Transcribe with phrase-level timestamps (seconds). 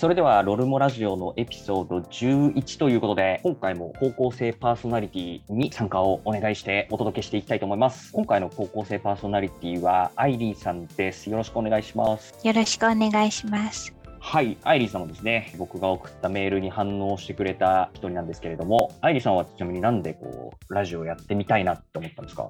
[0.00, 8.10] それでは、ロルモラジオのエピソード11ということで、今回も高校生パーソナリティに参加をお願いしてお届けしていきたいと思います。
[8.10, 11.28] 今回の高校生パーソナリティは、アイリーさんです。
[11.28, 12.34] よろしくお願いします。
[12.42, 13.99] よろしくお願いします。
[14.22, 22.48] はい、アイリーさんもですね、僕が送ったメールに反応してくれた一人なんですけれども、アイリーさんはちなみになんでこう、ラジオやってみたいなって思ったんですか？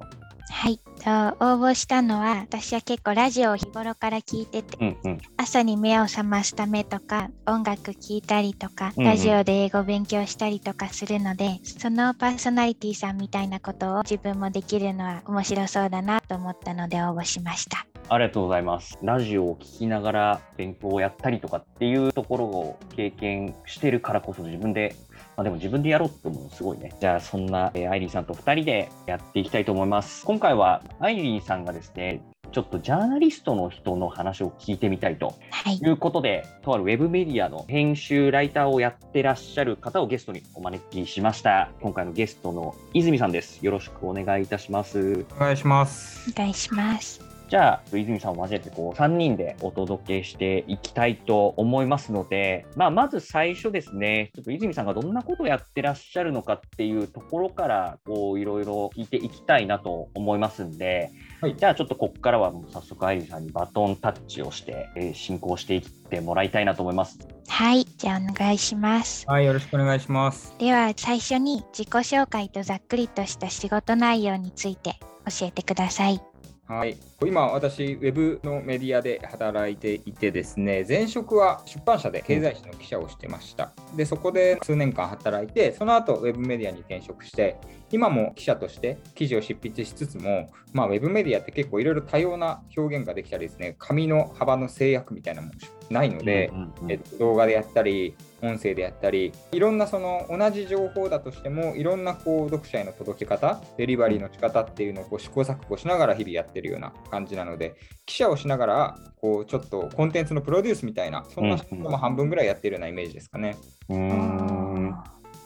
[0.53, 5.19] はい、と応募したのは私は結構ラジオを日頃から聞いててうんうん。
[5.37, 17.87] 朝に目を覚ますためとか音楽聴いたりとかうんうんラジオで英語勉強したりとかするので、そのパーソナリティさんみたいなことを自分もできるのは面白そうだなと思ったので応募しました。
[18.13, 18.99] ありがとうございます。
[19.03, 24.97] ラジオを聞きながら勉強をやったりとかっていうところを経験してるからこそ自分で、
[25.37, 26.93] まあ、でも自分でやろうって思うのすごいね。
[27.01, 30.25] じゃあそんな、えーアイリーさんと2人でやっていきたいと思います。
[30.27, 41.71] 今回はアイリーさんがですね、ちょっとジャーナリストの人の話を聞いてみたいとはい、いうことで、とあるウェブメディアの編集ライターをやってらっしゃる方をゲストにお招きしました。
[41.81, 43.65] 今回のゲストの泉さんです。
[43.65, 45.25] よろしくお願いいたします。
[45.37, 46.29] お願いします。
[46.29, 47.30] お願いします。
[47.51, 67.19] じゃあ、泉さんを交えてこう3人でお届けしていきたいと思いますので、まあ、まず最初ですね、ちょっと泉さんがどんなことをやってらっしゃるのかっていうところから、こういろいろ聞いていきたいなと思いますんで、はいじゃあちょっとここからはもう早速、アイリーさんにバトンタッチをして、えー進行していってもらいたいなと思います。
[67.49, 69.25] はい、じゃあお願いします。
[69.27, 70.55] はい、よろしくお願いします。
[70.59, 76.30] では最初に自己紹介とざっくりとした仕事内容について教えてください。
[76.71, 83.73] はい、今私ウェブのメディアで働いていてですね前職は出版社で経済誌の記者をしてました。
[83.97, 87.57] でそこで数年間働いてその後ウェブメディアに転職して
[87.91, 95.55] 今も記者として記事を執筆しつつも、まあ、ウェブメディアって結構いろいろ多様な表現ができたりですね紙の幅の制約みたいなもの
[95.91, 96.93] ないので、うんうんうん。
[96.93, 113.57] えっと、動画でやったり音声でやったりいろんなその同じ情報だとしてもいろんなこう読者への届け方デリバリーの仕方っていうのをこう試行錯誤しながら日々やってるような感じなので記者をしながらこうちょっとコンテンツのプロデュースみたいなそんな仕事も半分ぐらいやってるようなイメージですかね。
[113.89, 114.95] うん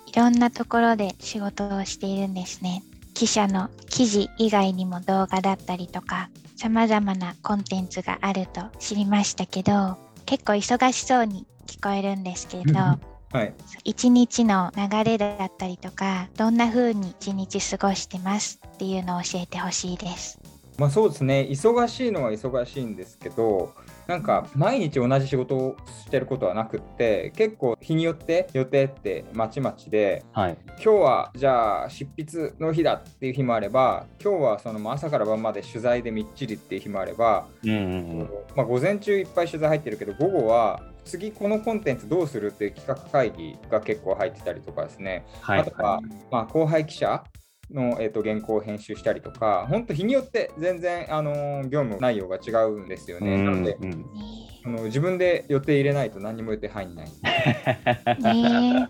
[0.06, 2.84] いろんなところで仕事をしているんですね。
[3.15, 12.98] 記者の記事以外にも動画だったりとか、様々なコンテンツがあると知りましたけど、結構忙しそうに聞こえるんですけれど、は
[13.42, 20.38] い、一日の流れだったりとか、どんな風に一日過ごしてますっていうのを教えてほしいです。
[20.78, 23.72] まあそうですね忙しいのは忙しいんですけど
[24.08, 30.58] なんか毎日同じ仕事をしてることはなくって結構日によって予定ってまちまちではい。
[30.70, 37.78] 今日はじゃあ執筆の日だっていう日もあれば今日はその朝から晩まで取材でみっちりっていう日もあれば、うんうんう
[38.24, 45.60] んまあ、午前中いっぱい取材入ってるけど午後は次このコンテンツどうするっていう企画会議が結構入ってたりとかですね、はい。
[45.60, 46.00] あとは、
[46.31, 47.25] まあ、後輩記者
[47.70, 53.42] の、えー、と原稿を編集したりとか本当日によって全然、あのー業務内容が違うんですよね。
[53.42, 53.84] なのでうん。
[53.84, 57.08] うんねあの自分で予定入れないと何にも予定入んない。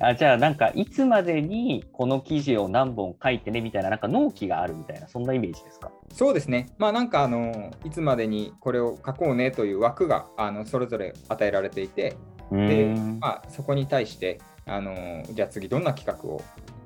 [0.00, 5.90] あじゃあなんかいつまでにこの記事を何本書いてねみたいななんか納期があるみたいなそんなイメージですか？
[6.12, 12.16] そうですね、まあなんかあのいつまでにこれを書こうねという枠があのそれぞれ与えられていて、
[12.50, 16.40] うでまあ、そこに対してあのじゃあ次どんな企画を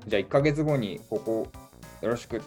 [0.07, 1.47] じゃあ1ヶ月後にここ
[2.01, 2.41] よろしくっ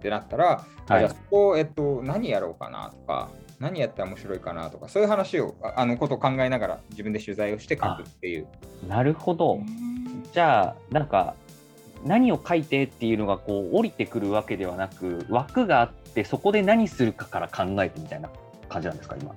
[0.00, 1.02] てなったら、あはい。
[1.02, 3.30] じゃあそこ、えっと、何やろうかなとか
[3.60, 8.46] 何やったら面白いかなとかそういう話をああのことを考えながら自分で取材をして書くっていう。
[8.88, 9.60] なるほど。
[10.32, 11.34] じゃあなんか
[12.04, 18.30] 何を書いてっていうのがこう降りてくるわけではなく枠があってそこで何するかから考えてみたいな
[18.68, 19.34] 感じなんですか今？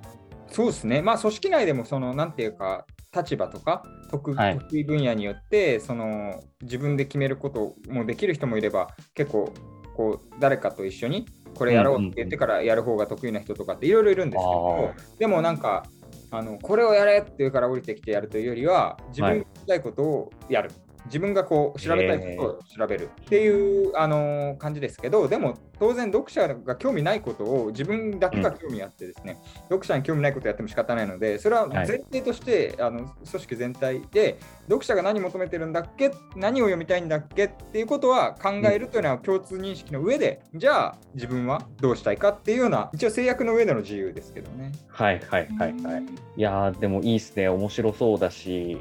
[0.50, 4.58] そうですね、まあ、組織内でもその、なんていうか、立場とか得,、はい。
[4.58, 9.52] 得意分野によってその、自分で決めることもできる人もいれば、結構
[9.94, 11.26] こう、誰かと一緒に
[11.58, 15.84] これやろうって言ってからやる方が得意な人とかっていろいろいるんですけど、でもなんか、
[16.30, 20.70] あのこれをやれって言うから降りてきてやるというよりは、自分がやりたいことをやる。
[21.08, 44.72] 自分がこう調べたいことを調べるっていう、あの感じですけど、でも当然読者が興味ないことを自分だけが興味あってですね、読者に興味ないことをやっても仕方ないので、それは前提として、あの組織全体で読者が何求めてるんだっけ、何を読みたいんだっけっていうことは考えるというのは共通認識の上で、じゃあ自分はどうしたいかっていうような、一応制約の上での自由ですけどね。
[44.88, 46.02] はいはいはいはい。
[46.36, 47.48] いやーでもいいっすね。
[47.48, 48.78] 面白そうだし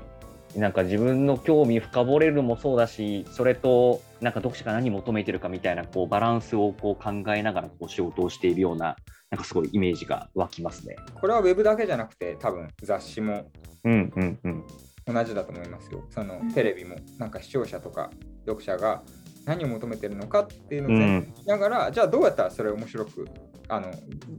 [0.57, 8.95] なんか自分の興味深掘れるのもそうだしそれとなんか読者が何求めてるかみたいなこうバランスをこう考えながらこう仕事をしているような
[9.29, 10.95] なんかすごいイメージが湧きますね。
[11.19, 13.51] これはウェブだけじゃなくて多分雑誌も
[13.83, 14.63] うんうんうん。
[15.05, 16.03] 同じだと思いますよ。
[16.09, 18.09] そのテレビもなんか視聴者とか
[18.45, 19.03] 読者が
[19.45, 23.27] 何を求めてるのかっていうのを全部見ながら、じゃあどうやったらそれを面白く
[23.69, 23.91] あの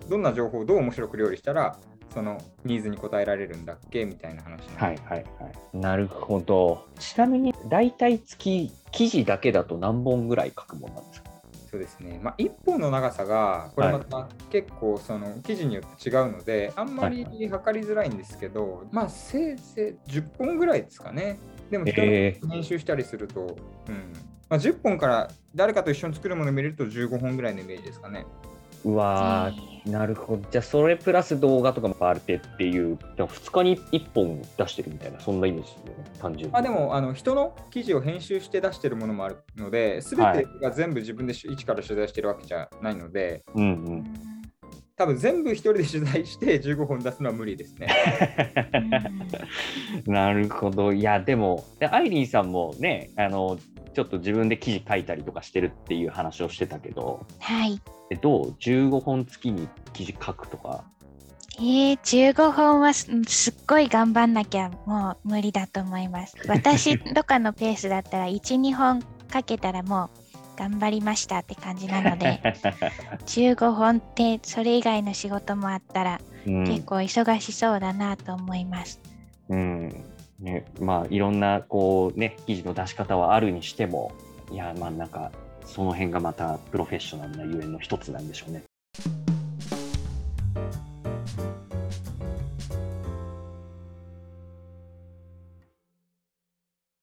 [0.09, 1.79] どんな情報をどう面白く料理したら
[2.13, 5.77] そのニーズに応えられるんだっけみたいな話なはいはいはい。
[5.77, 6.87] なるほど。
[6.99, 11.29] ちなみに大体月記事だけだと何本ぐらい書くものなんですか？
[11.71, 12.19] そうですね。
[12.23, 21.39] まあ、1本の長さが、これまた結構その記事によって違うので、あんまり測りづらいんですけど、まあ、せいぜい10本ぐらいですかね。
[21.71, 23.55] でも、人への編集したりすると、
[23.89, 24.13] うん
[24.49, 28.25] まあ、10本から誰かと一緒に作るものを見れると15本ぐらいのイメージですかね。
[28.85, 30.43] うわー、なるほど。
[30.51, 36.53] じゃあそれプラス動画とかもあるってっていう、でも2日に1本出してるみたいな、そんなイメージですよね、単純に。
[36.53, 43.67] まあ、でもあの人の記事を編集して出してるものもあるので、すべてが全部自分でし一から取材してるわけじゃないので、うんう
[43.97, 44.05] ん。
[44.97, 47.89] 多分全部一人で取材して15本出すのは無理ですね。
[50.07, 50.93] なるほど。
[50.93, 53.57] いや、でも、でアイリーさんもね、あの、
[53.99, 57.81] ちょっと自分で記事書いたりとかしてるっていう話をしてたけど、はい。
[58.11, 60.85] えどう ?15 本月に記事書くとか？
[61.59, 66.37] えー、15本はすすっごい頑張んなきゃもう無理だと思います。
[66.47, 70.11] 私とかのペースだったら1、2本かけたらもう
[70.57, 72.41] 頑張りましたって感じなので、
[73.27, 79.01] 15本ってそれ以外の仕事もあったらうん結構忙しそうだなと思います。
[79.49, 80.05] うん
[80.39, 84.13] ね、まあいろんなこうね記事の出し方はあるにしても
[84.53, 85.33] いやまあなんか
[85.65, 88.63] その辺がまたプロフェッショナルなゆえんの一つなんでしょうね。